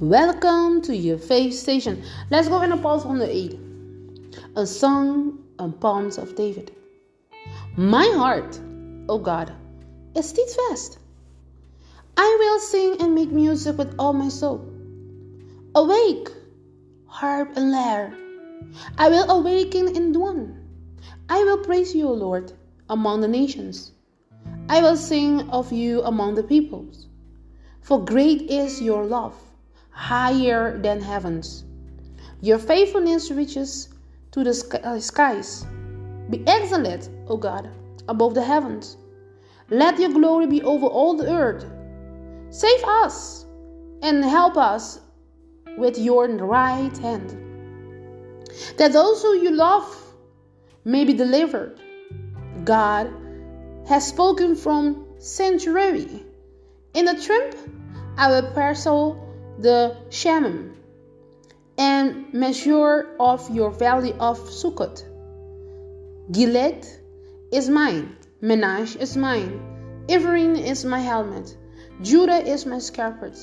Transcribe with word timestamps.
Welcome 0.00 0.82
to 0.82 0.94
your 0.94 1.18
faith 1.18 1.54
station. 1.54 2.04
Let's 2.30 2.46
go 2.46 2.62
in 2.62 2.70
the 2.70 2.76
Psalm 2.76 3.04
108. 3.04 3.58
A 4.54 4.64
song 4.64 5.42
and 5.58 5.80
palms 5.80 6.18
of 6.18 6.36
David. 6.36 6.70
My 7.76 8.04
heart, 8.14 8.60
O 9.08 9.18
God, 9.18 9.52
is 10.14 10.28
steadfast. 10.28 11.00
I 12.16 12.36
will 12.38 12.60
sing 12.60 13.02
and 13.02 13.12
make 13.12 13.32
music 13.32 13.76
with 13.76 13.92
all 13.98 14.12
my 14.12 14.28
soul. 14.28 14.64
Awake, 15.74 16.28
harp 17.06 17.56
and 17.56 17.72
lyre. 17.72 18.16
I 18.98 19.08
will 19.08 19.28
awaken 19.28 19.96
in 19.96 20.12
dawn. 20.12 20.62
I 21.28 21.42
will 21.42 21.64
praise 21.64 21.92
you, 21.92 22.06
O 22.06 22.12
Lord, 22.12 22.52
among 22.88 23.20
the 23.20 23.26
nations. 23.26 23.90
I 24.68 24.80
will 24.80 24.96
sing 24.96 25.50
of 25.50 25.72
you 25.72 26.02
among 26.02 26.36
the 26.36 26.44
peoples. 26.44 27.08
For 27.80 28.04
great 28.04 28.42
is 28.42 28.80
your 28.80 29.04
love, 29.04 29.34
higher 29.98 30.78
than 30.78 31.00
heavens. 31.00 31.64
Your 32.40 32.58
faithfulness 32.58 33.32
reaches 33.32 33.88
to 34.30 34.44
the 34.44 34.80
uh, 34.84 35.00
skies. 35.00 35.66
Be 36.30 36.44
excellent, 36.46 37.10
O 37.26 37.36
God, 37.36 37.68
above 38.08 38.34
the 38.34 38.44
heavens. 38.44 38.96
Let 39.70 39.98
your 39.98 40.12
glory 40.12 40.46
be 40.46 40.62
over 40.62 40.86
all 40.86 41.16
the 41.16 41.28
earth. 41.28 41.66
Save 42.50 42.84
us 42.84 43.44
and 44.00 44.24
help 44.24 44.56
us 44.56 45.00
with 45.76 45.98
your 45.98 46.28
right 46.28 46.96
hand, 46.98 47.30
that 48.76 48.92
those 48.92 49.20
who 49.20 49.34
you 49.34 49.50
love 49.50 50.14
may 50.84 51.04
be 51.04 51.12
delivered. 51.12 51.80
God 52.64 53.12
has 53.88 54.06
spoken 54.06 54.54
from 54.54 55.06
sanctuary. 55.18 56.22
In 56.94 57.04
the 57.04 57.20
trump, 57.20 57.56
I 58.16 58.30
will 58.30 58.52
parcel 58.52 59.27
the 59.58 59.96
Shamim 60.08 60.74
and 61.76 62.32
measure 62.32 63.16
of 63.18 63.48
your 63.54 63.70
valley 63.70 64.12
of 64.20 64.38
Sukkot. 64.38 65.04
Gilead 66.30 66.86
is 67.52 67.68
mine, 67.68 68.16
Menashe 68.42 68.96
is 68.96 69.16
mine, 69.16 70.04
Ephraim 70.08 70.54
is 70.54 70.84
my 70.84 71.00
helmet, 71.00 71.56
Judah 72.02 72.38
is 72.38 72.66
my 72.66 72.78
scarlet, 72.78 73.36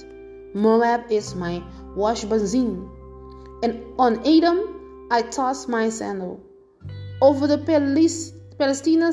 Moab 0.54 1.12
is 1.12 1.36
my 1.36 1.62
wash 1.96 2.24
basin, 2.24 2.90
and 3.64 3.84
on 4.00 4.26
Edom 4.26 5.08
I 5.12 5.22
toss 5.22 5.68
my 5.68 5.90
sandal. 5.90 6.42
Over 7.22 7.48
the 7.48 7.58
Palestine 8.58 9.04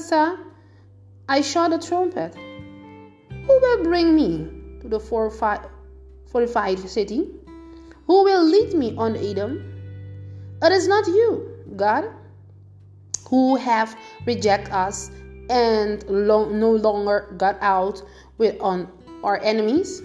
I 1.29 1.41
shot 1.41 1.73
a 1.73 1.79
trumpet. 1.79 2.35
Who 2.35 3.61
will 3.61 3.83
bring 3.83 4.15
me 4.15 4.49
to 4.81 4.89
the 4.89 5.01
fortified 6.33 6.79
city? 6.89 7.29
Who 8.07 8.25
will 8.25 8.43
lead 8.43 8.75
me 8.75 8.97
on 8.97 9.17
Edom? 9.17 9.63
It 10.63 10.73
is 10.73 10.89
not 10.89 11.07
you, 11.07 11.49
God, 11.77 12.05
who 13.29 13.57
have 13.57 13.97
rejected 14.27 14.73
us 14.73 15.11
and 15.51 16.03
long, 16.09 16.59
no 16.59 16.71
longer 16.71 17.35
got 17.37 17.59
out 17.61 18.03
with 18.39 18.61
on 18.61 18.89
our 19.23 19.41
enemies. 19.43 20.03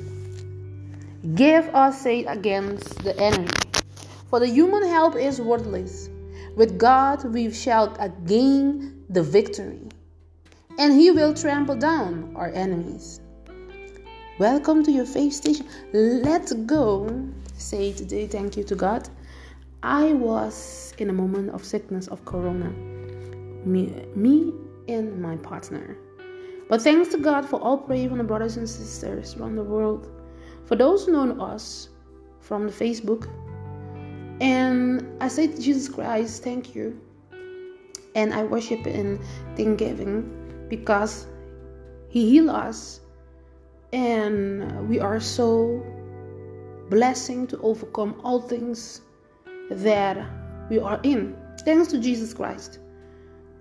Give 1.35 1.65
us 1.73 2.05
aid 2.05 2.25
against 2.27 3.03
the 3.03 3.17
enemy, 3.19 3.49
for 4.29 4.39
the 4.39 4.47
human 4.47 4.87
help 4.87 5.15
is 5.15 5.41
worthless. 5.41 6.09
With 6.55 6.77
God 6.77 7.23
we 7.33 7.51
shall 7.51 7.87
gain 8.25 9.03
the 9.09 9.23
victory, 9.23 9.81
and 10.79 10.93
He 10.93 11.11
will 11.11 11.33
trample 11.33 11.75
down 11.75 12.33
our 12.35 12.49
enemies. 12.49 13.21
Welcome 14.39 14.83
to 14.83 14.91
your 14.91 15.07
faith 15.07 15.33
station. 15.33 15.65
Let's 15.93 16.53
go. 16.53 17.09
Say 17.57 17.91
today 17.91 18.27
thank 18.27 18.55
you 18.55 18.63
to 18.65 18.75
God. 18.75 19.09
I 19.81 20.13
was 20.13 20.93
in 20.99 21.09
a 21.09 21.13
moment 21.13 21.49
of 21.49 21.65
sickness 21.65 22.07
of 22.09 22.23
corona. 22.23 22.69
Me, 23.65 24.05
me 24.13 24.53
and 24.87 25.19
my 25.19 25.37
partner. 25.37 25.97
But 26.69 26.83
thanks 26.83 27.09
to 27.13 27.17
God 27.17 27.49
for 27.49 27.59
all 27.59 27.79
prayer 27.79 28.09
from 28.09 28.19
the 28.19 28.23
brothers 28.23 28.57
and 28.57 28.69
sisters 28.69 29.35
around 29.35 29.55
the 29.55 29.63
world. 29.63 30.07
For 30.65 30.75
those 30.75 31.07
who 31.07 31.13
know 31.13 31.43
us 31.43 31.89
from 32.39 32.67
the 32.67 32.71
Facebook. 32.71 33.27
And 34.39 35.03
I 35.19 35.29
say 35.29 35.47
to 35.47 35.59
Jesus 35.59 35.89
Christ, 35.89 36.43
thank 36.43 36.75
you. 36.75 37.01
And 38.13 38.35
I 38.35 38.43
worship 38.43 38.85
in 38.85 39.19
thanksgiving 39.55 40.67
because 40.69 41.25
He 42.07 42.29
healed 42.29 42.49
us 42.49 43.01
and 43.93 44.89
we 44.89 44.99
are 44.99 45.19
so 45.19 45.83
blessing 46.89 47.47
to 47.47 47.59
overcome 47.61 48.19
all 48.23 48.41
things 48.41 49.01
that 49.69 50.17
we 50.69 50.79
are 50.79 50.99
in. 51.03 51.35
Thanks 51.65 51.89
to 51.89 51.99
Jesus 51.99 52.33
Christ. 52.33 52.79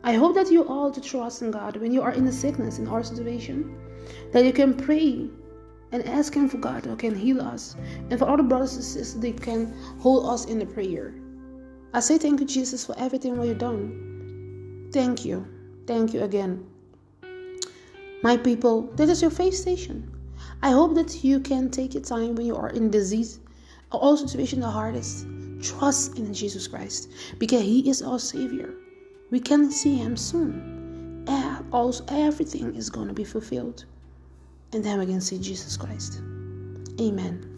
I 0.04 0.14
hope 0.14 0.34
that 0.34 0.50
you 0.50 0.66
all 0.66 0.90
to 0.90 1.00
trust 1.00 1.42
in 1.42 1.50
God 1.50 1.76
when 1.76 1.92
you 1.92 2.02
are 2.02 2.12
in 2.12 2.26
a 2.26 2.32
sickness 2.32 2.78
in 2.78 2.86
our 2.86 3.02
situation, 3.02 3.76
that 4.32 4.44
you 4.44 4.52
can 4.52 4.74
pray 4.74 5.28
and 5.92 6.06
ask 6.06 6.34
Him 6.34 6.48
for 6.48 6.58
God 6.58 6.84
who 6.84 6.96
can 6.96 7.14
heal 7.14 7.40
us, 7.40 7.76
and 8.10 8.18
for 8.18 8.26
all 8.26 8.36
the 8.36 8.42
brothers 8.42 8.74
and 8.74 8.84
sisters 8.84 9.20
they 9.20 9.32
can 9.32 9.72
hold 9.98 10.26
us 10.26 10.44
in 10.44 10.58
the 10.58 10.66
prayer. 10.66 11.14
I 11.94 12.00
say 12.00 12.18
thank 12.18 12.40
you, 12.40 12.46
Jesus, 12.46 12.84
for 12.84 12.94
everything 12.98 13.36
what 13.36 13.48
you've 13.48 13.58
done. 13.58 14.90
Thank 14.92 15.24
you. 15.24 15.46
Thank 15.86 16.14
you 16.14 16.22
again. 16.22 16.66
My 18.22 18.36
people, 18.36 18.82
this 18.96 19.10
is 19.10 19.22
your 19.22 19.30
faith 19.30 19.54
station. 19.54 20.15
I 20.62 20.70
hope 20.70 20.94
that 20.94 21.22
you 21.22 21.40
can 21.40 21.70
take 21.70 21.94
your 21.94 22.02
time 22.02 22.34
when 22.34 22.46
you 22.46 22.56
are 22.56 22.70
in 22.70 22.90
disease 22.90 23.40
or 23.92 24.00
all 24.00 24.16
situation 24.16 24.60
the 24.60 24.70
hardest. 24.70 25.26
Trust 25.62 26.18
in 26.18 26.32
Jesus 26.34 26.66
Christ 26.68 27.10
because 27.38 27.62
He 27.62 27.88
is 27.88 28.02
our 28.02 28.18
Savior. 28.18 28.74
We 29.30 29.40
can 29.40 29.70
see 29.70 29.96
Him 29.96 30.16
soon. 30.16 31.24
And 31.28 31.64
also, 31.72 32.04
everything 32.08 32.74
is 32.74 32.90
going 32.90 33.08
to 33.08 33.14
be 33.14 33.24
fulfilled. 33.24 33.84
And 34.72 34.84
then 34.84 34.98
we 34.98 35.06
can 35.06 35.20
see 35.20 35.38
Jesus 35.38 35.76
Christ. 35.76 36.20
Amen. 37.00 37.55